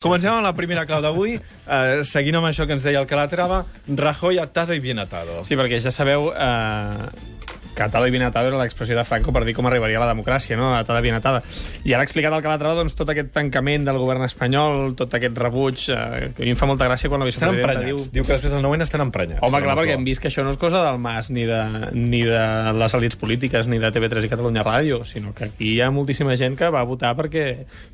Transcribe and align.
Comencem 0.00 0.32
amb 0.32 0.46
la 0.46 0.54
primera 0.56 0.86
clau 0.88 1.02
d'avui. 1.04 1.34
Eh, 1.36 1.98
seguint 2.08 2.38
amb 2.38 2.48
això 2.48 2.64
que 2.64 2.72
ens 2.72 2.80
deia 2.80 3.02
el 3.02 3.08
Calatrava, 3.08 3.66
Rajoy 3.86 4.38
atado 4.40 4.72
y 4.72 4.80
bien 4.80 4.98
atado. 4.98 5.42
Sí, 5.44 5.58
perquè 5.60 5.76
ja 5.76 5.92
sabeu 5.92 6.30
eh, 6.32 7.10
que 7.74 7.82
atado 7.82 8.06
i 8.06 8.10
bien 8.10 8.24
atado 8.26 8.48
era 8.48 8.58
l'expressió 8.60 8.96
de 8.96 9.04
Franco 9.04 9.32
per 9.32 9.44
dir 9.46 9.54
com 9.56 9.66
arribaria 9.68 10.00
la 10.02 10.08
democràcia, 10.10 10.56
no? 10.58 10.72
Atada 10.76 11.00
bien 11.00 11.14
atada. 11.14 11.42
I 11.84 11.94
ara 11.94 12.04
ha 12.04 12.08
explicat 12.08 12.34
el 12.34 12.42
Calatrava 12.44 12.78
doncs, 12.80 12.96
tot 12.98 13.10
aquest 13.12 13.32
tancament 13.34 13.86
del 13.88 13.98
govern 14.00 14.24
espanyol, 14.26 14.94
tot 14.98 15.14
aquest 15.16 15.38
rebuig, 15.38 15.86
eh, 15.90 16.30
que 16.36 16.44
a 16.44 16.48
mi 16.48 16.54
em 16.54 16.60
fa 16.60 16.68
molta 16.70 16.88
gràcia 16.88 17.10
quan 17.12 17.22
la 17.22 17.28
vicepresidenta 17.28 17.84
diu... 17.84 18.02
Diu 18.10 18.26
que 18.26 18.34
després 18.34 18.52
del 18.52 18.64
9 18.64 18.82
estan 18.84 19.04
emprenyats. 19.04 19.42
Home, 19.46 19.60
clar, 19.62 19.74
la 19.74 19.78
perquè 19.78 19.96
hem 19.96 20.06
vist 20.06 20.22
que 20.22 20.30
això 20.30 20.44
no 20.46 20.54
és 20.54 20.60
cosa 20.60 20.82
del 20.86 20.98
MAS, 21.02 21.30
ni 21.30 21.46
de, 21.48 21.60
ni 21.94 22.22
de 22.26 22.42
les 22.76 22.96
elites 22.98 23.18
polítiques, 23.20 23.68
ni 23.70 23.78
de 23.82 23.92
TV3 23.94 24.26
i 24.26 24.32
Catalunya 24.32 24.64
Ràdio, 24.66 25.02
sinó 25.08 25.34
que 25.36 25.48
aquí 25.50 25.74
hi 25.76 25.80
ha 25.84 25.90
moltíssima 25.94 26.36
gent 26.40 26.58
que 26.58 26.70
va 26.72 26.82
votar 26.88 27.12
perquè, 27.18 27.46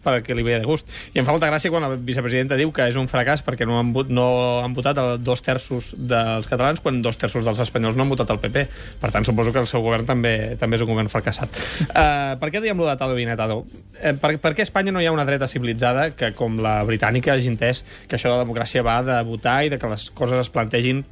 perquè 0.05 0.37
li 0.37 0.47
veia 0.47 0.61
de 0.63 0.69
gust. 0.69 0.89
I 1.15 1.21
em 1.23 1.29
fa 1.29 1.35
molta 1.35 1.51
gràcia 1.51 1.73
quan 1.73 1.85
la 1.85 1.93
vicepresidenta 1.95 2.59
diu 2.59 2.73
que 2.75 2.89
és 2.91 2.97
un 3.01 3.11
fracàs 3.11 3.45
perquè 3.47 3.69
no 3.69 3.79
han, 3.81 3.93
vot, 3.97 4.11
no 4.13 4.27
han 4.65 4.75
votat 4.77 4.99
dos 5.21 5.43
terços 5.45 5.93
dels 5.97 6.49
catalans 6.49 6.83
quan 6.85 7.03
dos 7.05 7.19
terços 7.21 7.45
dels 7.47 7.61
espanyols 7.63 7.99
no 7.99 8.07
han 8.07 8.13
votat 8.13 8.33
el 8.35 8.41
PP. 8.43 8.67
Per 9.03 9.13
tant, 9.13 9.27
suposo 9.27 9.53
que 9.53 9.66
el 9.67 9.71
seu 9.71 9.85
govern 9.85 10.07
també 10.09 10.55
també 10.61 10.79
és 10.79 10.87
un 10.87 10.91
govern 10.93 11.11
fracassat. 11.13 11.61
Uh, 11.91 12.37
per 12.41 12.53
què 12.55 12.63
diem 12.65 12.79
lo 12.79 12.89
d'atado 12.89 13.17
i 13.17 13.21
bien 13.21 13.35
atado? 13.35 13.65
Uh, 13.99 14.15
per, 14.23 14.37
per 14.43 14.55
què 14.55 14.65
a 14.65 14.69
Espanya 14.69 14.95
no 14.95 15.03
hi 15.03 15.11
ha 15.11 15.15
una 15.15 15.27
dreta 15.29 15.51
civilitzada 15.51 16.09
que, 16.17 16.33
com 16.39 16.61
la 16.63 16.79
britànica, 16.89 17.35
hagi 17.35 17.53
entès 17.53 17.83
que 18.07 18.17
això 18.17 18.31
de 18.31 18.39
la 18.39 18.47
democràcia 18.47 18.87
va 18.87 19.01
de 19.07 19.21
votar 19.27 19.61
i 19.67 19.73
de 19.73 19.81
que 19.83 19.91
les 19.93 20.09
coses 20.17 20.47
es 20.47 20.53
plantegin 20.55 21.05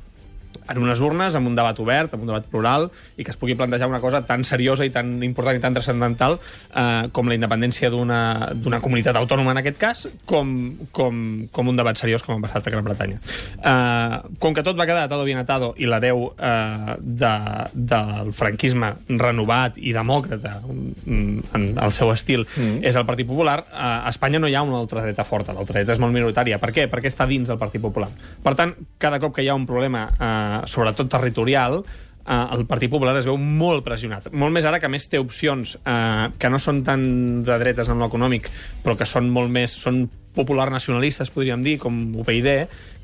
en 0.68 0.80
unes 0.82 1.00
urnes, 1.04 1.34
amb 1.34 1.50
un 1.50 1.56
debat 1.56 1.78
obert, 1.82 2.14
amb 2.14 2.24
un 2.24 2.32
debat 2.32 2.46
plural, 2.50 2.88
i 3.16 3.24
que 3.24 3.32
es 3.34 3.38
pugui 3.40 3.56
plantejar 3.58 3.88
una 3.90 4.00
cosa 4.00 4.22
tan 4.26 4.44
seriosa 4.44 4.86
i 4.86 4.92
tan 4.94 5.22
important 5.22 5.58
i 5.58 5.62
tan 5.62 5.76
transcendental 5.76 6.38
eh, 6.38 7.08
com 7.12 7.28
la 7.28 7.36
independència 7.36 7.90
d'una 7.92 8.80
comunitat 8.82 9.16
autònoma, 9.20 9.54
en 9.54 9.62
aquest 9.62 9.78
cas, 9.80 10.04
com, 10.28 10.54
com, 10.94 11.20
com 11.52 11.72
un 11.72 11.78
debat 11.78 11.98
seriós 11.98 12.24
com 12.24 12.38
ha 12.38 12.44
passat 12.46 12.68
a 12.68 12.74
Gran 12.74 12.86
Bretanya. 12.86 13.20
Eh, 13.58 14.36
com 14.42 14.56
que 14.56 14.64
tot 14.66 14.78
va 14.78 14.88
quedar 14.88 15.04
atado 15.08 15.24
bien 15.24 15.40
atado 15.40 15.72
i 15.78 15.88
l'hereu 15.90 16.26
eh, 16.38 16.96
de, 17.00 17.34
del 17.74 18.32
franquisme 18.36 18.94
renovat 19.08 19.78
i 19.78 19.94
demòcrata 19.96 20.56
mm, 20.64 21.54
en 21.56 21.68
el 21.74 21.94
seu 21.94 22.12
estil 22.14 22.44
mm. 22.46 22.82
és 22.86 22.96
el 22.96 23.06
Partit 23.08 23.28
Popular, 23.28 23.58
eh, 23.68 23.80
a 23.80 24.12
Espanya 24.12 24.40
no 24.42 24.50
hi 24.50 24.56
ha 24.56 24.64
una 24.66 24.80
ultradreta 24.80 25.26
forta, 25.26 25.54
la 25.54 25.64
ultradreta 25.64 25.94
és 25.94 26.02
molt 26.02 26.14
minoritària. 26.14 26.60
Per 26.62 26.72
què? 26.74 26.88
Perquè 26.90 27.12
està 27.12 27.28
dins 27.30 27.48
del 27.50 27.60
Partit 27.60 27.82
Popular. 27.82 28.10
Per 28.44 28.54
tant, 28.58 28.74
cada 29.00 29.20
cop 29.22 29.34
que 29.36 29.44
hi 29.44 29.50
ha 29.50 29.56
un 29.58 29.66
problema, 29.68 30.06
eh, 30.14 30.43
sobretot 30.70 31.10
territorial, 31.12 31.80
eh, 32.24 32.44
el 32.56 32.66
Partit 32.70 32.92
Popular 32.92 33.16
es 33.20 33.28
veu 33.28 33.38
molt 33.38 33.84
pressionat. 33.86 34.30
Molt 34.32 34.54
més 34.54 34.66
ara 34.68 34.80
que 34.82 34.90
més 34.92 35.08
té 35.10 35.20
opcions 35.22 35.76
eh, 35.80 36.26
que 36.38 36.52
no 36.52 36.60
són 36.62 36.82
tan 36.86 37.06
de 37.46 37.58
dretes 37.62 37.90
en 37.92 38.02
l'econòmic, 38.02 38.50
però 38.84 38.98
que 38.98 39.08
són 39.08 39.30
molt 39.32 39.52
més... 39.52 39.74
són 39.86 40.04
popular 40.34 40.70
nacionalistes, 40.70 41.30
podríem 41.30 41.62
dir, 41.62 41.78
com 41.82 41.94
UPyD, 42.20 42.50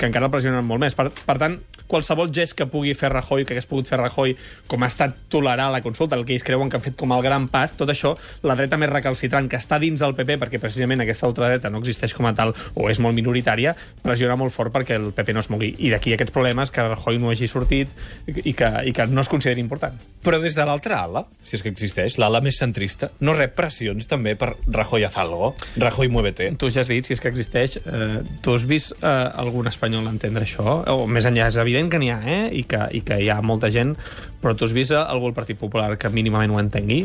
que 0.00 0.08
encara 0.08 0.26
el 0.26 0.32
pressionen 0.32 0.64
molt 0.66 0.80
més. 0.80 0.96
Per, 0.96 1.08
per 1.12 1.36
tant, 1.38 1.58
qualsevol 1.90 2.30
gest 2.32 2.56
que 2.56 2.66
pugui 2.70 2.94
fer 2.96 3.10
Rajoy, 3.12 3.44
que 3.44 3.54
hagués 3.54 3.68
pogut 3.68 3.90
fer 3.90 3.98
Rajoy, 4.00 4.34
com 4.70 4.82
ha 4.82 4.88
estat 4.88 5.16
tolerar 5.32 5.68
la 5.74 5.82
consulta, 5.84 6.16
el 6.16 6.24
que 6.24 6.34
ells 6.36 6.46
creuen 6.46 6.70
que 6.70 6.78
han 6.78 6.84
fet 6.84 6.96
com 6.98 7.12
el 7.12 7.22
gran 7.22 7.48
pas, 7.52 7.74
tot 7.76 7.90
això, 7.92 8.14
la 8.46 8.56
dreta 8.56 8.78
més 8.80 8.90
recalcitrant, 8.90 9.50
que 9.50 9.60
està 9.60 9.78
dins 9.82 10.00
del 10.00 10.16
PP, 10.16 10.38
perquè 10.40 10.60
precisament 10.62 11.04
aquesta 11.04 11.28
ultradreta 11.28 11.70
no 11.70 11.82
existeix 11.82 12.14
com 12.16 12.30
a 12.30 12.34
tal, 12.36 12.54
o 12.74 12.88
és 12.90 13.00
molt 13.02 13.16
minoritària, 13.18 13.74
pressiona 14.02 14.38
molt 14.40 14.54
fort 14.54 14.72
perquè 14.74 14.96
el 14.96 15.10
PP 15.16 15.36
no 15.36 15.44
es 15.44 15.50
mogui. 15.52 15.74
I 15.84 15.92
d'aquí 15.92 16.14
aquests 16.16 16.34
problemes 16.34 16.72
que 16.72 16.86
Rajoy 16.88 17.20
no 17.20 17.34
hagi 17.34 17.50
sortit 17.50 17.92
i 18.26 18.54
que, 18.56 18.70
i 18.88 18.94
que 18.96 19.06
no 19.10 19.20
es 19.20 19.30
consideri 19.32 19.60
important. 19.60 20.00
Però 20.24 20.40
des 20.40 20.56
de 20.56 20.64
l'altra 20.66 21.02
ala, 21.04 21.26
si 21.44 21.58
és 21.58 21.64
que 21.64 21.72
existeix, 21.74 22.16
l'ala 22.22 22.40
més 22.44 22.58
centrista, 22.60 23.10
no 23.20 23.36
rep 23.36 23.54
pressions 23.58 24.08
també 24.08 24.36
per 24.40 24.54
Rajoy 24.66 25.04
haz 25.04 25.20
algo, 25.20 25.52
Rajoy 25.76 26.08
muévete. 26.08 26.50
Tu 26.56 26.72
ja 26.72 26.80
has 26.84 26.90
dit, 26.90 27.04
si 27.04 27.16
és 27.16 27.19
que 27.20 27.30
existeix, 27.30 27.76
eh, 27.84 28.20
tu 28.42 28.54
has 28.56 28.64
vist 28.68 28.92
eh, 28.98 29.10
algun 29.42 29.68
espanyol 29.70 30.08
entendre 30.10 30.46
això? 30.46 30.80
O 30.92 31.06
més 31.10 31.26
enllà, 31.28 31.48
és 31.50 31.58
evident 31.60 31.90
que 31.92 32.00
n'hi 32.02 32.10
ha, 32.12 32.18
eh? 32.24 32.42
I 32.60 32.64
que, 32.68 32.80
I 32.96 33.02
que 33.06 33.20
hi 33.22 33.30
ha 33.32 33.40
molta 33.44 33.70
gent, 33.72 33.94
però 34.42 34.54
tu 34.56 34.66
has 34.66 34.74
vist 34.76 34.94
eh, 34.94 35.00
algú 35.00 35.30
al 35.30 35.36
Partit 35.36 35.58
Popular 35.60 35.94
que 36.00 36.10
mínimament 36.12 36.54
ho 36.54 36.60
entengui? 36.62 37.02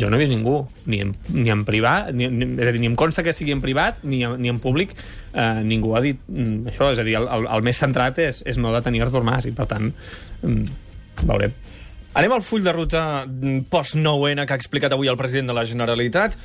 Jo 0.00 0.10
no 0.10 0.18
he 0.18 0.24
vist 0.24 0.34
ningú, 0.34 0.56
ni 0.90 1.00
en, 1.04 1.14
ni 1.34 1.52
en 1.54 1.66
privat, 1.68 2.10
ni, 2.12 2.28
ni, 2.28 2.50
és 2.58 2.70
a 2.70 2.74
dir, 2.74 2.82
ni 2.82 2.90
em 2.90 2.98
consta 2.98 3.24
que 3.26 3.36
sigui 3.36 3.54
en 3.54 3.62
privat, 3.64 4.02
ni, 4.02 4.24
ni 4.38 4.52
en 4.52 4.58
públic, 4.62 4.96
eh, 5.32 5.62
ningú 5.66 5.94
ha 5.94 6.02
dit 6.04 6.18
mm, 6.26 6.74
això, 6.74 6.90
és 6.94 7.02
a 7.02 7.06
dir, 7.06 7.18
el, 7.20 7.30
el, 7.38 7.46
el 7.58 7.66
més 7.66 7.78
centrat 7.80 8.18
és, 8.24 8.42
és 8.46 8.58
no 8.60 8.74
detenir 8.74 9.06
Artur 9.06 9.22
Mas, 9.26 9.46
i 9.46 9.54
per 9.54 9.68
tant, 9.70 9.92
mm, 10.42 10.82
veurem. 11.22 11.54
Anem 12.14 12.30
al 12.36 12.44
full 12.46 12.62
de 12.62 12.72
ruta 12.74 13.24
mm, 13.26 13.66
post-9N 13.70 14.46
que 14.46 14.54
ha 14.54 14.60
explicat 14.60 14.94
avui 14.94 15.10
el 15.10 15.18
president 15.18 15.50
de 15.50 15.56
la 15.56 15.64
Generalitat. 15.66 16.36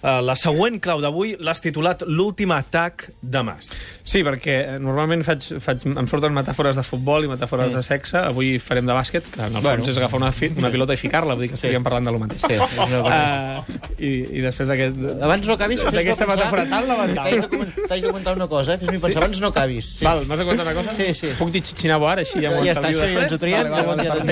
Uh, 0.00 0.20
la 0.24 0.32
següent 0.38 0.78
clau 0.80 1.02
d'avui 1.04 1.34
l'has 1.44 1.60
titulat 1.60 2.06
L'últim 2.08 2.54
atac 2.56 3.10
de 3.20 3.42
Mas. 3.44 3.68
Sí, 4.10 4.22
perquè 4.26 4.54
eh, 4.64 4.78
normalment 4.82 5.20
faig, 5.22 5.44
faig, 5.62 5.84
em 5.86 6.06
surten 6.08 6.32
metàfores 6.34 6.78
de 6.80 6.84
futbol 6.86 7.26
i 7.26 7.28
metàfores 7.30 7.68
mm. 7.68 7.76
de 7.76 7.82
sexe. 7.84 8.16
Avui 8.18 8.54
farem 8.62 8.88
de 8.88 8.96
bàsquet, 8.96 9.28
que 9.30 9.42
en 9.44 9.58
el 9.58 9.62
Bueno. 9.62 9.82
fons 9.82 9.92
és 9.92 10.00
agafar 10.00 10.18
una, 10.18 10.30
fi, 10.34 10.48
una 10.56 10.70
pilota 10.72 10.96
i 10.96 11.00
ficar-la, 11.00 11.36
vull 11.36 11.44
dir 11.44 11.50
que 11.52 11.58
estaríem 11.60 11.84
parlant 11.84 12.08
de 12.08 12.14
lo 12.14 12.22
mateix. 12.22 12.40
Sí, 12.42 12.56
és 12.56 12.78
una 12.80 13.02
cosa. 13.04 13.20
Uh, 13.20 13.78
i, 14.00 14.10
I 14.40 14.44
després 14.46 14.72
d'aquest... 14.72 15.04
Abans 15.28 15.50
no 15.50 15.58
acabis, 15.58 15.84
fes-me 15.84 16.02
pensar 16.08 16.28
metàfora 16.32 16.64
tan 16.72 16.88
lamentable. 16.88 17.68
T'haig 17.76 18.02
de, 18.02 18.08
comentar 18.08 18.34
una 18.40 18.48
cosa, 18.50 18.74
eh? 18.74 18.80
Fes-me 18.82 18.98
pensar, 19.04 19.22
abans 19.22 19.42
no 19.44 19.52
acabis. 19.52 19.92
Val, 20.00 20.24
m'has 20.26 20.42
de 20.42 20.48
contar 20.48 20.66
una 20.66 20.74
cosa? 20.80 20.96
Sí, 20.96 21.10
sí. 21.20 21.34
Puc 21.38 21.52
dir 21.54 21.62
xichinabo 21.68 22.08
ara, 22.10 22.24
així 22.24 22.40
ja 22.42 22.54
m'ho 22.54 22.64
Ja 22.64 22.74
està, 22.74 22.88
estalvio 22.88 23.04
això 23.04 23.12
ja 23.12 23.26
ens 23.26 23.36
ho 23.36 23.38
després? 23.38 23.44
triem, 23.44 23.68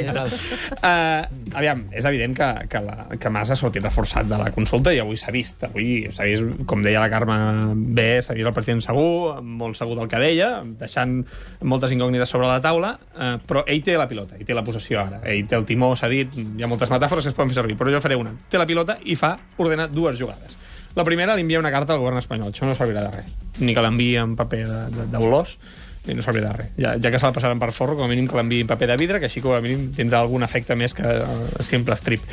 ja. 0.09 0.27
Uh, 0.79 1.55
aviam, 1.61 1.85
és 1.93 2.09
evident 2.09 2.35
que, 2.41 2.51
que, 2.73 2.83
la, 2.89 2.99
que 3.21 3.35
Mas 3.37 3.53
ha 3.53 3.61
sortit 3.61 3.85
reforçat 3.85 4.27
de 4.31 4.41
la 4.41 4.51
consulta 4.55 4.97
i 4.97 5.03
avui 5.05 5.21
s'ha 5.21 5.35
vist. 5.35 5.58
Avui 5.67 6.07
vist, 6.07 6.45
com 6.71 6.83
deia 6.85 7.01
la 7.03 7.09
Carme 7.11 7.37
bé, 7.75 8.19
vist 8.21 8.31
el 8.31 8.53
president 8.55 8.81
segur, 8.85 9.41
molt 9.43 9.75
segur 9.77 9.97
del 9.99 10.07
que 10.09 10.21
deia, 10.23 10.63
deixant 10.79 11.25
moltes 11.67 11.91
incògnites 11.97 12.31
sobre 12.31 12.47
la 12.47 12.61
taula, 12.63 12.93
uh, 13.17 13.33
però 13.49 13.65
ell 13.67 13.83
té 13.83 13.97
la 13.99 14.07
pilota, 14.07 14.37
ell 14.39 14.47
té 14.47 14.55
la 14.55 14.63
possessió 14.63 15.01
ara. 15.01 15.19
Ell 15.27 15.49
té 15.51 15.57
el 15.59 15.65
timó, 15.67 15.95
s'ha 15.99 16.09
dit, 16.13 16.37
hi 16.39 16.63
ha 16.63 16.71
moltes 16.71 16.91
metàfores 16.95 17.25
que 17.27 17.33
es 17.33 17.35
poden 17.35 17.51
fer 17.51 17.59
servir, 17.63 17.77
però 17.77 17.91
jo 17.91 18.01
faré 18.01 18.15
una. 18.17 18.37
Té 18.49 18.59
la 18.61 18.67
pilota 18.71 18.99
i 19.05 19.17
fa, 19.19 19.35
ordena 19.59 19.89
dues 19.89 20.19
jugades. 20.21 20.55
La 20.95 21.05
primera, 21.05 21.35
li 21.37 21.43
envia 21.43 21.59
una 21.61 21.71
carta 21.71 21.93
al 21.95 22.01
govern 22.01 22.19
espanyol. 22.19 22.53
Això 22.55 22.67
no 22.67 22.75
servirà 22.75 23.03
de 23.05 23.11
res. 23.19 23.35
Ni 23.61 23.75
que 23.75 23.83
l'enviï 23.83 24.17
en 24.23 24.37
paper 24.39 24.65
de- 24.67 24.87
de- 24.95 25.07
d'olors, 25.13 25.59
i 26.09 26.17
no 26.17 26.25
servirà 26.25 26.53
de 26.53 26.63
res. 26.63 26.71
Ja, 26.79 26.95
ja 26.97 27.13
que 27.13 27.21
se 27.21 27.29
la 27.29 27.35
passaran 27.37 27.61
per 27.61 27.71
forro, 27.77 27.97
com 27.99 28.07
a 28.07 28.11
mínim 28.11 28.29
que 28.31 28.39
l'enviï 28.39 28.65
en 28.65 28.71
paper 28.71 28.91
de 28.93 28.97
vidre, 29.01 29.21
que 29.21 29.29
així 29.31 29.43
com 29.45 29.57
a 29.57 29.61
mínim 29.65 29.89
tindrà 29.97 30.23
algun 30.25 30.47
efecte 30.47 30.77
més 30.79 30.97
que 30.97 31.05
uh, 31.05 31.63
simple 31.67 31.97
strip. 31.99 32.25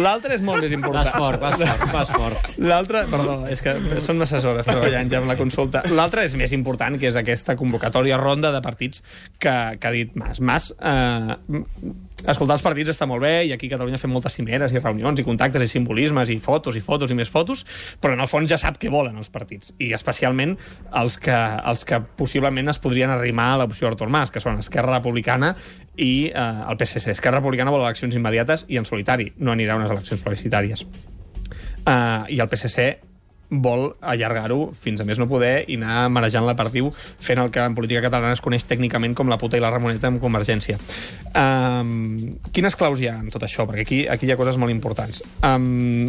L'altre 0.00 0.38
és 0.38 0.44
molt 0.44 0.64
més 0.64 0.72
important. 0.72 1.04
Vas 1.04 1.12
fort, 1.12 1.42
vas 1.42 1.58
fort, 1.60 1.84
vas 1.92 2.14
fort. 2.14 2.54
L'altre, 2.64 3.04
perdó, 3.10 3.36
és 3.52 3.62
que 3.64 3.76
són 4.04 4.18
masses 4.22 4.46
hores 4.48 4.68
treballant 4.68 5.12
ja 5.12 5.20
amb 5.20 5.30
la 5.30 5.36
consulta. 5.40 5.84
L'altre 5.92 6.24
és 6.24 6.34
més 6.40 6.54
important, 6.56 6.98
que 7.00 7.10
és 7.10 7.20
aquesta 7.20 7.56
convocatòria 7.60 8.18
ronda 8.20 8.52
de 8.54 8.62
partits 8.64 9.04
que, 9.38 9.54
que 9.78 9.88
ha 9.88 9.94
dit 9.94 10.16
Mas. 10.18 10.40
Mas, 10.40 10.72
eh, 10.80 11.36
escoltar 12.32 12.56
els 12.56 12.64
partits 12.64 12.92
està 12.94 13.08
molt 13.08 13.22
bé, 13.24 13.32
i 13.48 13.52
aquí 13.54 13.68
a 13.68 13.74
Catalunya 13.74 14.00
fem 14.00 14.12
moltes 14.14 14.36
cimeres 14.38 14.72
i 14.72 14.80
reunions 14.80 15.20
i 15.20 15.24
contactes 15.26 15.64
i 15.64 15.68
simbolismes 15.70 16.32
i 16.32 16.38
fotos 16.42 16.78
i 16.78 16.82
fotos 16.84 17.12
i 17.12 17.18
més 17.18 17.30
fotos, 17.32 17.64
però 18.00 18.16
en 18.16 18.24
el 18.24 18.30
fons 18.30 18.50
ja 18.50 18.58
sap 18.60 18.78
què 18.80 18.92
volen 18.92 19.18
els 19.20 19.32
partits, 19.32 19.74
i 19.78 19.92
especialment 19.96 20.56
els 21.02 21.18
que, 21.20 21.36
els 21.70 21.84
que 21.88 22.00
possiblement 22.18 22.72
es 22.72 22.80
podrien 22.82 23.12
arrimar 23.12 23.52
a 23.54 23.62
l'opció 23.62 23.90
Artur 23.90 24.08
Mas, 24.12 24.32
que 24.34 24.42
són 24.42 24.60
Esquerra 24.62 24.96
Republicana 24.96 25.54
i 25.96 26.30
eh, 26.30 26.44
el 26.68 26.78
PSC. 26.80 27.12
Esquerra 27.14 27.42
Republicana 27.42 27.74
vol 27.74 27.84
eleccions 27.84 28.16
immediates 28.16 28.66
i 28.68 28.80
en 28.80 28.88
solitari, 28.88 29.32
no 29.38 29.52
anirà 29.52 29.76
a 29.76 29.82
unes 29.82 29.92
eleccions 29.92 30.24
plebiscitàries. 30.24 30.86
Uh, 31.84 32.24
I 32.32 32.38
el 32.40 32.48
PSC 32.48 33.13
vol 33.50 33.90
allargar-ho 34.00 34.70
fins 34.74 35.00
a 35.00 35.04
més 35.06 35.18
no 35.20 35.28
poder 35.30 35.64
i 35.70 35.76
anar 35.76 36.08
marejant 36.10 36.46
la 36.46 36.54
perdiu 36.58 36.88
fent 36.94 37.38
el 37.38 37.50
que 37.54 37.60
en 37.62 37.74
política 37.76 38.00
catalana 38.02 38.32
es 38.34 38.40
coneix 38.42 38.64
tècnicament 38.66 39.14
com 39.14 39.28
la 39.30 39.38
puta 39.38 39.56
i 39.58 39.62
la 39.62 39.70
ramoneta 39.70 40.08
amb 40.08 40.22
Convergència. 40.22 40.78
Um, 41.34 42.38
quines 42.54 42.76
claus 42.78 43.00
hi 43.02 43.08
ha 43.10 43.18
en 43.20 43.28
tot 43.34 43.42
això? 43.46 43.66
Perquè 43.68 43.84
aquí, 43.84 44.00
aquí 44.10 44.26
hi 44.28 44.32
ha 44.34 44.38
coses 44.40 44.56
molt 44.60 44.72
importants. 44.74 45.22
Um, 45.44 46.08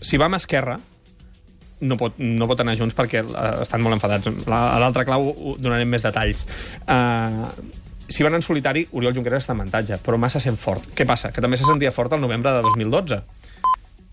si 0.00 0.18
va 0.20 0.28
amb 0.28 0.38
Esquerra, 0.38 0.76
no 1.80 1.96
pot, 2.00 2.14
no 2.18 2.46
pot 2.48 2.60
anar 2.62 2.76
junts 2.78 2.94
perquè 2.96 3.24
uh, 3.24 3.62
estan 3.64 3.82
molt 3.84 3.96
enfadats. 3.98 4.30
La- 4.48 4.76
A 4.76 4.78
l'altra 4.82 5.04
clau 5.08 5.56
donarem 5.58 5.88
més 5.92 6.04
detalls. 6.06 6.46
Uh, 6.86 7.50
si 8.08 8.22
van 8.22 8.36
en 8.38 8.42
solitari, 8.44 8.84
Oriol 8.94 9.14
Junqueras 9.16 9.42
està 9.44 9.52
en 9.56 9.60
avantatge, 9.64 9.98
però 10.04 10.18
massa 10.20 10.38
sent 10.40 10.56
fort. 10.60 10.86
Què 10.94 11.06
passa? 11.08 11.32
Que 11.34 11.42
també 11.42 11.58
se 11.58 11.66
sentia 11.66 11.90
fort 11.92 12.12
el 12.14 12.22
novembre 12.22 12.52
de 12.54 12.62
2012 12.62 13.22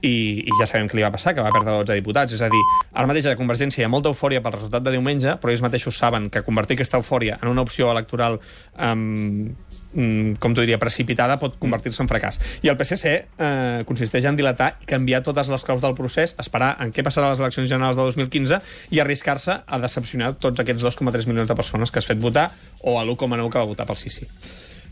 i, 0.04 0.14
i 0.44 0.56
ja 0.60 0.68
sabem 0.70 0.90
què 0.92 1.00
li 1.00 1.06
va 1.06 1.12
passar, 1.14 1.34
que 1.36 1.44
va 1.44 1.52
perdre 1.56 1.78
12 1.80 2.00
diputats. 2.00 2.36
És 2.36 2.44
a 2.44 2.52
dir, 2.52 2.64
ara 2.92 3.10
mateix 3.10 3.30
a 3.32 3.38
Convergència 3.40 3.84
hi 3.84 3.88
ha 3.88 3.92
molta 3.92 4.12
eufòria 4.12 4.44
pel 4.44 4.58
resultat 4.58 4.84
de 4.84 4.96
diumenge, 4.96 5.38
però 5.42 5.54
ells 5.54 5.64
mateixos 5.64 5.98
saben 6.00 6.30
que 6.34 6.44
convertir 6.44 6.78
aquesta 6.78 7.00
eufòria 7.00 7.40
en 7.42 7.52
una 7.52 7.64
opció 7.64 7.92
electoral 7.92 8.40
um, 8.78 9.54
com 9.94 10.54
t'ho 10.54 10.64
diria, 10.64 10.80
precipitada, 10.82 11.38
pot 11.38 11.56
convertir-se 11.62 12.02
en 12.02 12.10
fracàs. 12.10 12.40
I 12.66 12.72
el 12.72 12.78
PSC 12.80 13.12
eh, 13.14 13.84
consisteix 13.86 14.26
en 14.26 14.40
dilatar 14.40 14.72
i 14.82 14.90
canviar 14.90 15.22
totes 15.26 15.52
les 15.54 15.66
claus 15.68 15.84
del 15.86 15.94
procés, 15.98 16.34
esperar 16.42 16.74
en 16.82 16.90
què 16.96 17.06
passarà 17.06 17.30
a 17.30 17.36
les 17.36 17.44
eleccions 17.44 17.70
generals 17.70 18.00
de 18.00 18.08
2015 18.10 18.58
i 18.90 19.04
arriscar-se 19.04 19.60
a 19.62 19.82
decepcionar 19.86 20.34
tots 20.42 20.66
aquests 20.66 20.82
2,3 20.90 21.30
milions 21.30 21.50
de 21.52 21.58
persones 21.62 21.94
que 21.94 22.02
has 22.02 22.10
fet 22.10 22.22
votar 22.22 22.50
o 22.82 22.98
a 22.98 23.06
l'1,9 23.06 23.52
que 23.54 23.62
va 23.62 23.70
votar 23.70 23.86
pel 23.90 24.02
sí 24.02 24.10
sí. 24.18 24.30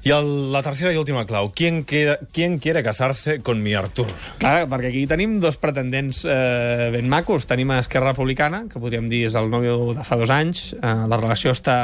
I 0.03 0.09
el, 0.09 0.50
la 0.50 0.63
tercera 0.65 0.89
i 0.89 0.98
última 0.98 1.27
clau. 1.30 1.51
¿Quién 1.53 1.83
quiere, 1.83 2.18
¿Quién 2.33 2.57
quiere 2.57 2.81
casarse 2.81 3.42
con 3.42 3.62
mi 3.62 3.75
Artur? 3.77 4.07
Clar, 4.42 4.65
perquè 4.65 4.89
aquí 4.89 5.03
tenim 5.06 5.36
dos 5.38 5.59
pretendents 5.62 6.24
eh, 6.25 6.89
ben 6.89 7.06
macos. 7.06 7.45
Tenim 7.45 7.69
a 7.69 7.77
Esquerra 7.83 8.15
Republicana, 8.15 8.63
que 8.65 8.81
podríem 8.81 9.12
dir 9.12 9.27
és 9.27 9.38
el 9.38 9.51
nòvio 9.53 9.92
de 9.94 10.06
fa 10.07 10.18
dos 10.18 10.33
anys. 10.33 10.71
Eh, 10.74 10.94
la 11.06 11.19
relació 11.21 11.53
està, 11.53 11.75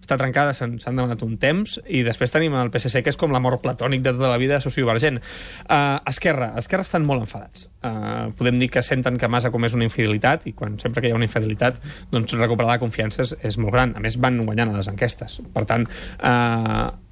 està 0.00 0.16
trencada, 0.16 0.54
s'han 0.56 0.78
demanat 0.80 1.20
un 1.26 1.36
temps. 1.42 1.76
I 1.84 2.00
després 2.06 2.32
tenim 2.32 2.56
el 2.56 2.72
PSC, 2.72 3.04
que 3.04 3.12
és 3.12 3.20
com 3.20 3.36
l'amor 3.36 3.58
platònic 3.60 4.06
de 4.08 4.16
tota 4.16 4.32
la 4.32 4.40
vida 4.40 4.62
sociovergent. 4.64 5.20
Eh, 5.20 5.98
Esquerra. 6.08 6.54
Esquerra 6.64 6.88
estan 6.88 7.04
molt 7.04 7.26
enfadats. 7.28 7.68
Eh, 7.84 8.32
podem 8.40 8.56
dir 8.56 8.70
que 8.72 8.80
senten 8.80 9.20
que 9.20 9.28
Mas 9.28 9.44
ha 9.44 9.52
comès 9.52 9.76
una 9.76 9.84
infidelitat 9.84 10.48
i 10.48 10.54
quan 10.56 10.80
sempre 10.80 11.04
que 11.04 11.12
hi 11.12 11.12
ha 11.12 11.20
una 11.20 11.28
infidelitat 11.28 11.76
doncs 12.08 12.40
recuperar 12.40 12.72
la 12.72 12.80
confiança 12.80 13.20
és, 13.28 13.36
és 13.52 13.60
molt 13.60 13.76
gran. 13.76 13.92
A 14.00 14.00
més, 14.00 14.16
van 14.16 14.40
guanyant 14.48 14.72
a 14.72 14.80
les 14.80 14.88
enquestes. 14.88 15.42
Per 15.52 15.68
tant, 15.68 15.84
eh, 16.24 17.09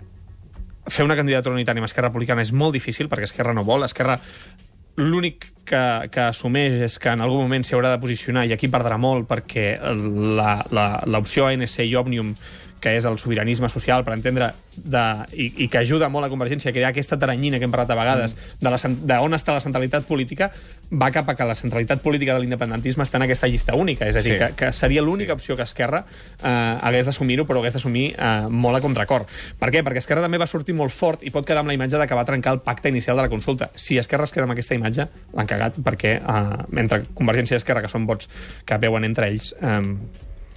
fer 0.88 1.04
una 1.06 1.16
candidatura 1.18 1.56
unitària 1.56 1.82
amb 1.82 1.88
Esquerra 1.88 2.10
Republicana 2.10 2.44
és 2.44 2.52
molt 2.52 2.76
difícil 2.76 3.08
perquè 3.08 3.28
Esquerra 3.28 3.54
no 3.56 3.64
vol. 3.66 3.84
Esquerra 3.86 4.18
l'únic 4.98 5.52
que, 5.68 5.82
que 6.10 6.22
assumeix 6.26 6.80
és 6.88 6.98
que 6.98 7.12
en 7.14 7.22
algun 7.22 7.44
moment 7.46 7.64
s'hi 7.64 7.76
haurà 7.76 7.92
de 7.94 8.00
posicionar 8.02 8.46
i 8.48 8.54
aquí 8.54 8.70
perdrà 8.72 8.98
molt 8.98 9.28
perquè 9.30 9.66
l'opció 11.06 11.46
ANC 11.46 11.84
i 11.84 11.94
Òmnium 11.98 12.34
que 12.80 12.96
és 12.96 13.04
el 13.08 13.18
sobiranisme 13.18 13.68
social, 13.68 14.04
per 14.06 14.14
entendre, 14.14 14.52
de, 14.78 15.04
i, 15.34 15.48
i 15.64 15.68
que 15.68 15.80
ajuda 15.80 16.08
molt 16.08 16.26
a 16.26 16.30
Convergència 16.30 16.70
a 16.70 16.74
crear 16.76 16.90
aquesta 16.92 17.18
taranyina 17.18 17.58
que 17.58 17.66
hem 17.66 17.72
parlat 17.74 17.90
a 17.90 17.96
vegades 17.98 18.34
mm. 18.36 18.58
de, 18.62 18.70
la, 18.70 18.78
cen- 18.78 18.98
de 19.08 19.16
on 19.18 19.34
està 19.34 19.52
la 19.56 19.60
centralitat 19.64 20.06
política, 20.06 20.50
va 20.88 21.10
cap 21.12 21.28
a 21.28 21.34
que 21.36 21.44
la 21.44 21.56
centralitat 21.58 22.00
política 22.00 22.32
de 22.36 22.40
l'independentisme 22.40 23.02
està 23.04 23.18
en 23.18 23.26
aquesta 23.26 23.48
llista 23.50 23.74
única. 23.76 24.06
És 24.08 24.16
a 24.16 24.22
dir, 24.22 24.36
Sí. 24.36 24.38
que, 24.38 24.50
que 24.56 24.72
seria 24.72 25.02
l'única 25.02 25.32
opció 25.34 25.56
que 25.56 25.62
Esquerra 25.66 26.04
eh, 26.42 26.48
hagués 26.48 27.06
d'assumir-ho, 27.10 27.44
però 27.48 27.58
hagués 27.60 27.74
d'assumir 27.74 28.12
eh, 28.14 28.46
molt 28.48 28.78
a 28.78 28.80
contracor. 28.84 29.26
Per 29.58 29.70
què? 29.74 29.82
Perquè 29.84 29.98
Esquerra 30.04 30.22
també 30.24 30.38
va 30.38 30.46
sortir 30.46 30.74
molt 30.78 30.92
fort 30.94 31.24
i 31.26 31.32
pot 31.34 31.44
quedar 31.48 31.60
amb 31.64 31.72
la 31.72 31.76
imatge 31.76 31.98
de 31.98 32.06
que 32.06 32.14
va 32.16 32.24
trencar 32.28 32.54
el 32.56 32.60
pacte 32.64 32.88
inicial 32.88 33.16
de 33.18 33.26
la 33.26 33.32
consulta. 33.32 33.70
Si 33.74 33.98
Esquerra 33.98 34.24
es 34.28 34.32
queda 34.32 34.46
amb 34.46 34.54
aquesta 34.54 34.78
imatge, 34.78 35.08
l'han 35.34 35.50
cagat, 35.50 35.82
perquè 35.84 36.14
eh, 36.20 36.80
entre 36.80 37.02
Convergència 37.14 37.56
i 37.58 37.60
Esquerra, 37.62 37.82
que 37.82 37.92
són 37.92 38.06
vots 38.06 38.30
que 38.64 38.78
veuen 38.78 39.04
entre 39.04 39.28
ells, 39.28 39.52
eh, 39.60 39.82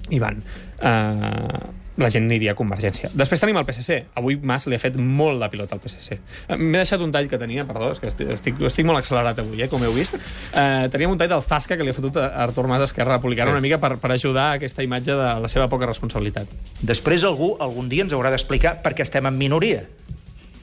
hi 0.10 0.20
van. 0.20 0.42
Eh, 0.82 1.70
la 2.02 2.08
gent 2.10 2.24
aniria 2.26 2.54
a 2.54 2.58
Convergència. 2.58 3.10
Després 3.14 3.42
tenim 3.44 3.58
el 3.60 3.66
PSC. 3.68 3.98
Avui 4.18 4.38
Mas 4.42 4.64
li 4.66 4.78
ha 4.78 4.80
fet 4.82 4.96
molt 4.98 5.38
la 5.38 5.50
pilota 5.52 5.76
al 5.76 5.82
PSC. 5.84 6.16
Eh, 6.48 6.56
M'he 6.58 6.80
deixat 6.80 7.02
un 7.04 7.12
tall 7.14 7.28
que 7.30 7.38
tenia, 7.38 7.66
perdó, 7.68 7.92
és 7.94 8.00
que 8.02 8.08
estic, 8.10 8.32
estic, 8.34 8.62
estic 8.72 8.88
molt 8.88 9.02
accelerat 9.04 9.38
avui, 9.44 9.62
eh, 9.62 9.68
com 9.70 9.84
heu 9.84 9.94
vist. 9.94 10.16
Eh, 10.16 10.88
teníem 10.90 11.12
un 11.12 11.20
tall 11.20 11.30
del 11.30 11.44
Zasca 11.46 11.78
que 11.78 11.84
li 11.86 11.92
ha 11.92 11.98
fotut 11.98 12.18
a 12.18 12.30
Artur 12.46 12.66
Mas 12.72 12.82
Esquerra 12.88 13.20
Republicana 13.20 13.52
Sí. 13.52 13.58
una 13.60 13.62
mica 13.62 13.78
per, 13.78 13.98
per 14.02 14.12
ajudar 14.16 14.48
a 14.54 14.58
aquesta 14.62 14.82
imatge 14.88 15.12
de 15.20 15.30
la 15.44 15.48
seva 15.52 15.68
poca 15.70 15.86
responsabilitat. 15.86 16.48
Després 16.82 17.24
algú, 17.28 17.58
algun 17.60 17.90
dia, 17.92 18.04
ens 18.08 18.14
haurà 18.14 18.32
d'explicar 18.34 18.80
per 18.82 18.96
què 18.96 19.04
estem 19.06 19.28
en 19.28 19.38
minoria. 19.38 19.84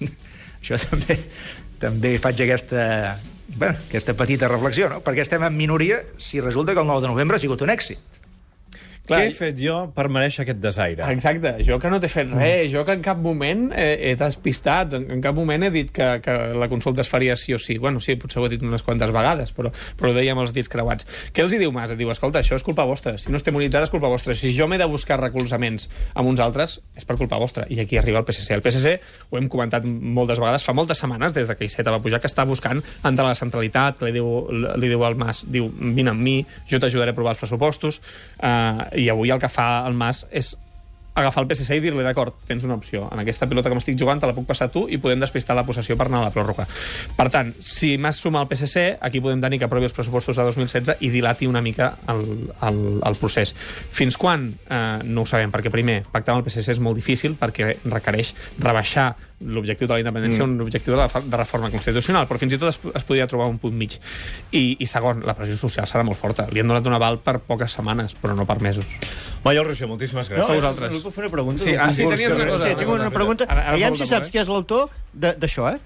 Això 0.63 0.79
també, 0.91 1.19
també 1.79 2.17
faig 2.19 2.41
aquesta, 2.49 3.19
bueno, 3.57 3.77
aquesta 3.87 4.15
petita 4.19 4.49
reflexió, 4.49 4.89
no? 4.89 5.01
Per 5.05 5.15
què 5.15 5.23
estem 5.23 5.45
en 5.45 5.55
minoria 5.57 6.01
si 6.17 6.41
resulta 6.41 6.75
que 6.75 6.81
el 6.81 6.87
9 6.89 7.03
de 7.05 7.09
novembre 7.13 7.37
ha 7.37 7.43
sigut 7.43 7.63
un 7.63 7.71
èxit? 7.71 8.01
Clar, 9.09 9.23
Què 9.23 9.31
he 9.31 9.33
fet 9.33 9.57
jo 9.57 9.75
per 9.97 10.05
mereixer 10.13 10.43
aquest 10.45 10.59
desaire? 10.61 11.07
Exacte, 11.15 11.55
jo 11.65 11.79
que 11.81 11.89
no 11.89 11.97
t'he 12.01 12.11
fet 12.13 12.29
res, 12.29 12.67
jo 12.69 12.83
que 12.85 12.93
en 12.99 13.05
cap 13.05 13.21
moment 13.25 13.71
he, 13.73 13.87
he 14.11 14.15
despistat, 14.21 14.93
en, 14.99 15.07
en 15.15 15.23
cap 15.25 15.37
moment 15.37 15.65
he 15.65 15.71
dit 15.73 15.89
que, 15.95 16.09
que 16.25 16.35
la 16.61 16.69
consulta 16.69 17.01
es 17.01 17.09
faria 17.09 17.37
sí 17.41 17.55
o 17.57 17.61
sí. 17.63 17.79
Bueno, 17.81 18.03
sí, 18.05 18.19
potser 18.21 18.43
ho 18.43 18.45
he 18.45 18.53
dit 18.53 18.65
unes 18.65 18.85
quantes 18.85 19.13
vegades, 19.15 19.55
però, 19.57 19.73
però 19.97 20.13
ho 20.13 20.17
dèiem 20.17 20.43
els 20.43 20.53
dits 20.53 20.69
creuats. 20.69 21.09
Què 21.33 21.45
els 21.45 21.55
hi 21.57 21.61
diu 21.63 21.73
Mas? 21.73 21.95
Diu, 21.97 22.11
escolta, 22.13 22.43
això 22.45 22.59
és 22.59 22.67
culpa 22.67 22.85
vostra. 22.89 23.15
Si 23.17 23.33
no 23.33 23.41
estem 23.41 23.57
unitzats 23.57 23.89
és 23.89 23.95
culpa 23.95 24.11
vostra. 24.13 24.37
Si 24.37 24.53
jo 24.53 24.69
m'he 24.69 24.77
de 24.81 24.91
buscar 24.91 25.17
recolzaments 25.23 25.89
amb 26.13 26.29
uns 26.29 26.45
altres, 26.45 26.77
és 26.99 27.09
per 27.09 27.17
culpa 27.17 27.41
vostra. 27.41 27.65
I 27.73 27.81
aquí 27.87 27.97
arriba 27.97 28.21
el 28.21 28.29
PSC. 28.29 28.53
El 28.59 28.65
PSC, 28.67 28.95
ho 29.31 29.41
hem 29.41 29.49
comentat 29.49 29.89
moltes 29.89 30.37
vegades, 30.37 30.69
fa 30.69 30.77
moltes 30.77 31.01
setmanes, 31.01 31.33
des 31.33 31.49
de 31.49 31.57
que 31.57 31.65
Iceta 31.65 31.95
va 31.95 32.03
pujar, 32.05 32.21
que 32.21 32.29
està 32.29 32.45
buscant 32.49 32.85
entrar 33.01 33.25
a 33.25 33.33
la 33.33 33.39
centralitat, 33.41 33.97
que 33.97 34.11
li 34.11 34.19
diu, 34.19 34.29
li 34.53 34.93
diu 34.93 35.09
al 35.09 35.17
Mas, 35.17 35.47
diu, 35.49 35.73
vine 35.73 36.13
amb 36.13 36.21
mi, 36.21 36.37
jo 36.69 36.81
t'ajudaré 36.83 37.15
a 37.15 37.17
aprovar 37.17 37.33
els 37.37 37.41
pressupostos, 37.41 38.03
eh, 38.37 38.98
i 38.99 39.09
avui 39.13 39.31
el 39.35 39.41
que 39.43 39.51
fa 39.53 39.87
el 39.87 39.97
Mas 39.99 40.25
és 40.31 40.55
agafar 41.21 41.45
el 41.45 41.51
PSC 41.51 41.79
i 41.79 41.83
dir-li, 41.83 42.05
d'acord, 42.07 42.37
tens 42.49 42.65
una 42.67 42.77
opció. 42.79 43.07
En 43.13 43.23
aquesta 43.23 43.49
pilota 43.51 43.71
que 43.71 43.79
m'estic 43.79 43.99
jugant 43.99 44.21
te 44.23 44.31
la 44.31 44.35
puc 44.37 44.47
passar 44.49 44.71
tu 44.75 44.87
i 44.89 45.01
podem 45.03 45.21
despistar 45.23 45.57
la 45.59 45.65
possessió 45.67 45.97
per 45.99 46.09
anar 46.09 46.23
a 46.23 46.29
la 46.29 46.35
pròrroga. 46.35 46.67
Per 47.17 47.29
tant, 47.35 47.53
si 47.61 47.97
Mas 47.99 48.21
suma 48.23 48.43
el 48.45 48.51
PSC, 48.51 48.99
aquí 49.01 49.23
podem 49.25 49.43
tenir 49.43 49.61
que 49.61 49.69
aprovi 49.69 49.89
els 49.89 49.97
pressupostos 49.97 50.39
de 50.39 50.47
2016 50.49 51.05
i 51.05 51.13
dilati 51.15 51.49
una 51.51 51.63
mica 51.65 51.95
el, 52.09 52.25
el, 52.69 52.83
el 53.03 53.21
procés. 53.21 53.55
Fins 53.55 54.19
quan? 54.21 54.51
Eh, 54.69 54.83
no 55.05 55.25
ho 55.25 55.31
sabem, 55.31 55.53
perquè 55.55 55.73
primer, 55.75 56.03
pactar 56.13 56.35
amb 56.35 56.45
el 56.45 56.51
PSC 56.51 56.77
és 56.77 56.83
molt 56.83 56.99
difícil 56.99 57.39
perquè 57.39 57.75
requereix 57.89 58.35
rebaixar 58.59 59.13
l'objectiu 59.41 59.87
de 59.87 59.95
la 59.95 60.01
independència 60.03 60.43
mm. 60.43 60.55
un 60.55 60.63
objectiu 60.65 60.95
de, 60.95 60.99
la, 60.99 61.07
de 61.23 61.39
reforma 61.39 61.71
constitucional, 61.71 62.27
però 62.27 62.41
fins 62.43 62.57
i 62.57 62.59
tot 62.59 62.73
es, 62.73 62.81
es 62.99 63.07
podria 63.07 63.29
trobar 63.31 63.47
un 63.51 63.61
punt 63.63 63.77
mig. 63.79 63.95
I, 64.51 64.77
I 64.83 64.89
segon, 64.91 65.23
la 65.27 65.37
pressió 65.39 65.55
social 65.61 65.87
serà 65.87 66.03
molt 66.07 66.19
forta. 66.19 66.49
Li 66.51 66.63
han 66.63 66.71
donat 66.71 66.87
un 66.91 66.97
aval 66.99 67.21
per 67.23 67.39
poques 67.47 67.79
setmanes, 67.79 68.17
però 68.19 68.35
no 68.35 68.47
per 68.49 68.59
mesos. 68.65 68.99
Maiol 69.49 69.67
Roger, 69.73 69.89
moltíssimes 69.91 70.29
gràcies. 70.31 70.51
a 70.51 70.61
vosaltres. 70.61 70.93
No 70.93 71.01
puc 71.05 71.15
fer 71.19 71.25
una 71.27 71.33
pregunta? 71.35 71.65
Sí, 71.65 71.75
ah, 71.75 71.91
sí, 71.91 72.05
tenies 72.09 72.33
una 72.37 72.47
cosa, 72.53 72.69
Sí, 72.69 72.75
tinc 72.81 72.91
una 72.97 73.11
pregunta. 73.11 73.45
Ara- 73.49 73.63
ara 73.69 73.73
Aviam 73.79 73.97
si 73.97 74.07
saps 74.07 74.31
qui 74.35 74.39
és 74.43 74.49
l'autor 74.51 74.91
de- 75.13 75.35
d'això, 75.41 75.71
eh? 75.75 75.79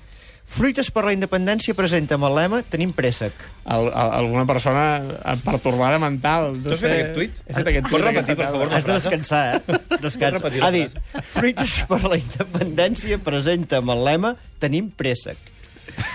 Fruites 0.53 0.89
per 0.91 1.05
la 1.07 1.13
independència 1.15 1.73
presenta 1.73 2.17
amb 2.19 2.27
el 2.27 2.35
lema 2.35 2.59
Tenim 2.69 2.91
préssec. 2.93 3.33
el, 3.65 3.87
el, 3.87 3.93
alguna 4.19 4.43
persona 4.45 4.83
pertorbada 5.47 6.01
mental. 6.03 6.51
No 6.59 6.67
Tu 6.69 6.75
has 6.75 6.81
fet 6.83 6.93
aquest 6.97 7.15
tuit? 7.15 7.39
He 7.47 7.55
fet 7.55 7.71
aquest 7.71 7.87
tuit. 7.89 8.05
repetir, 8.05 8.37
per 8.37 8.49
favor. 8.51 8.75
Has 8.75 8.85
de 8.85 8.93
descansar, 8.99 9.63
eh? 9.63 9.79
Descansa. 10.03 10.51
Ha 10.67 10.71
dit, 10.75 10.99
Fruites 11.33 11.79
per 11.89 12.03
la 12.05 12.19
independència 12.19 13.19
presenta 13.23 13.79
amb 13.81 13.95
el 13.95 14.05
lema 14.11 14.35
Tenim 14.59 14.91
préssec. 14.91 15.39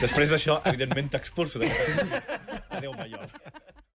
Després 0.03 0.29
d'això, 0.29 0.59
evidentment, 0.65 1.09
t'expulso. 1.15 1.59
Adéu, 2.69 2.91
Maiol. 2.99 3.31